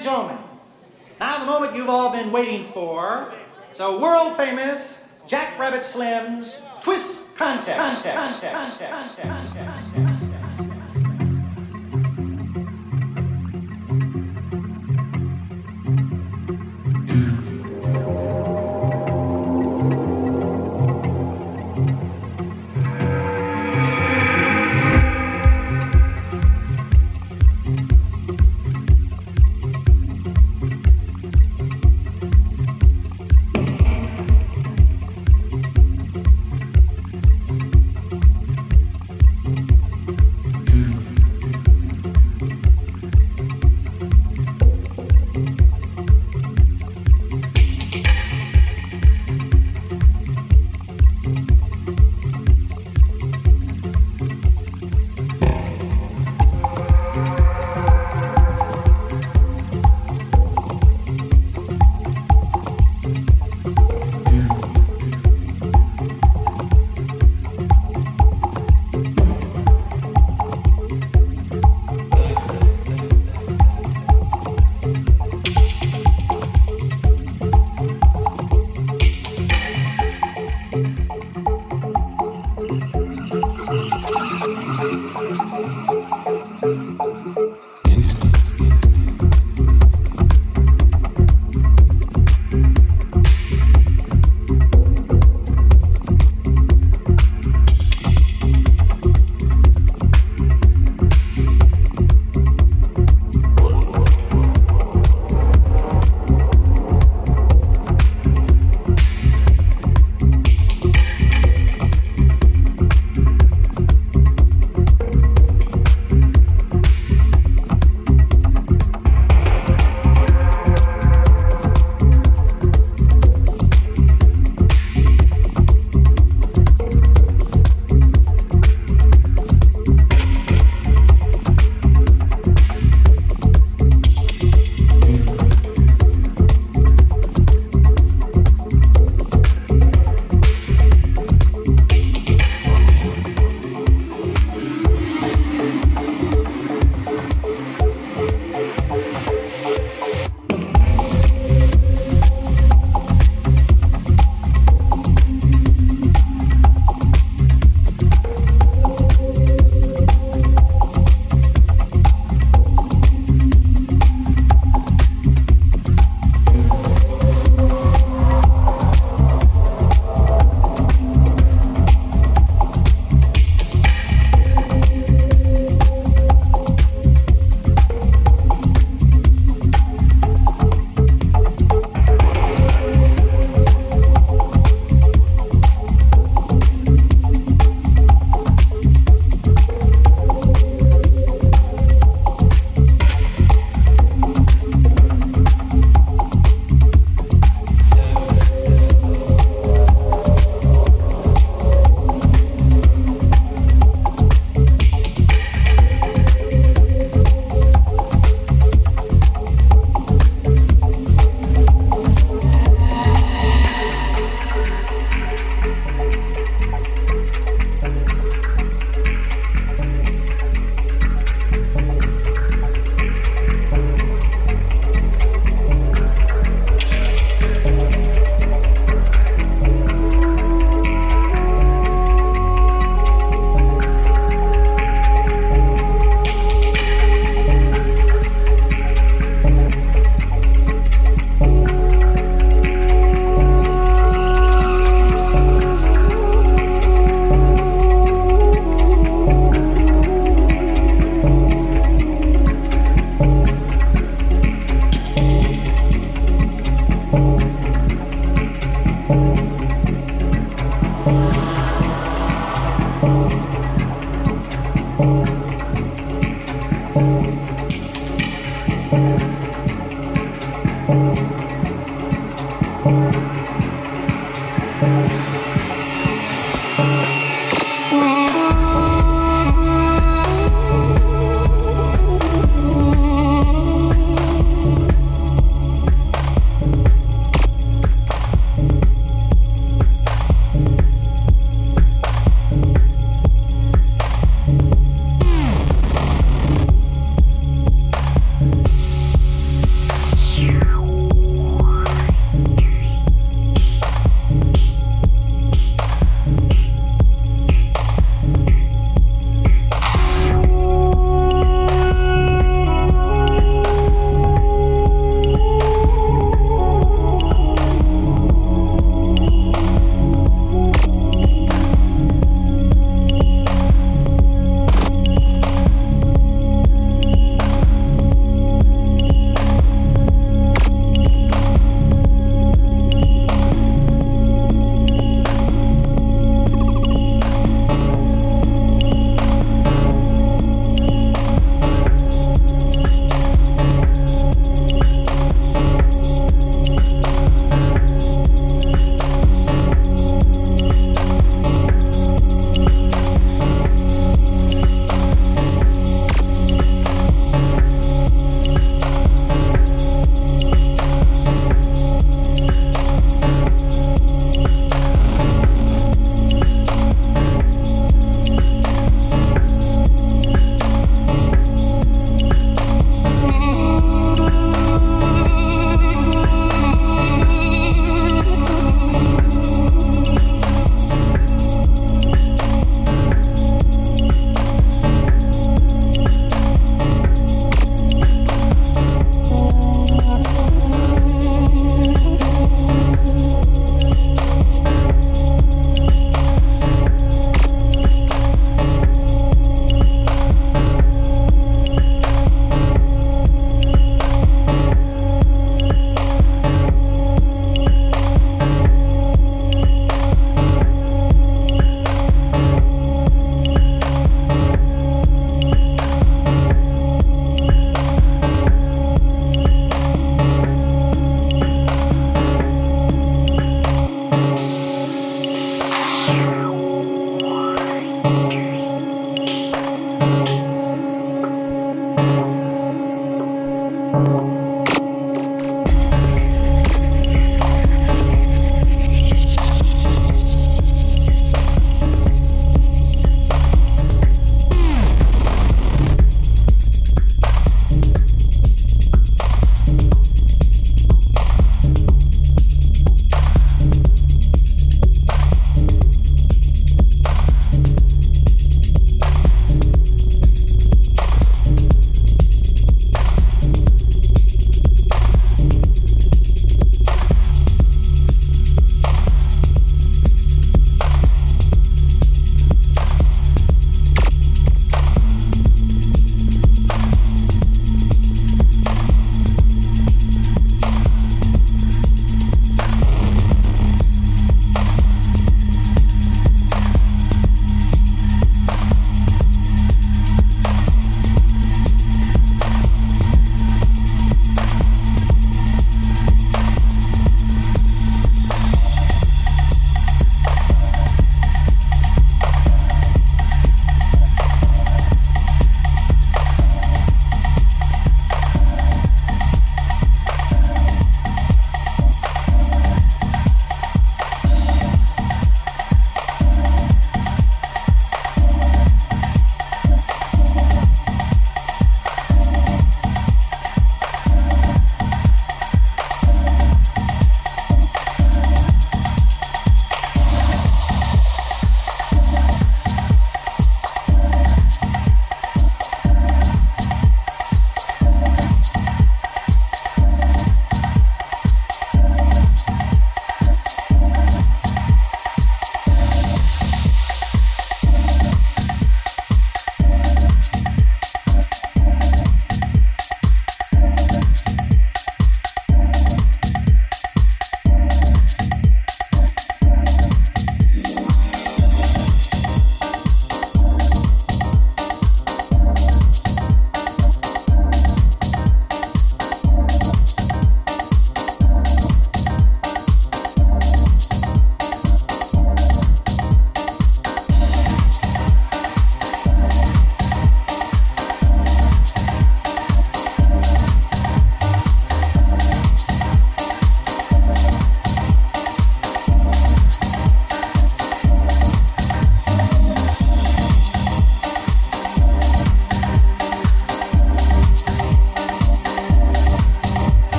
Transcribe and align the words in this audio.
gentlemen, 0.00 0.38
now 1.20 1.38
the 1.40 1.46
moment 1.46 1.74
you've 1.74 1.88
all 1.88 2.10
been 2.10 2.32
waiting 2.32 2.70
for. 2.72 3.32
So 3.72 4.00
world 4.00 4.36
famous 4.36 5.08
Jack 5.26 5.58
Rabbit 5.58 5.84
Slim's 5.84 6.62
Twist 6.80 7.34
Contest. 7.36 8.02
contest, 8.04 8.40
contest, 8.40 9.16
contest, 9.16 9.54
contest 9.54 9.94
let 9.96 10.20
me 10.22 10.33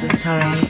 tell 0.00 0.54
you 0.54 0.60
the 0.60 0.65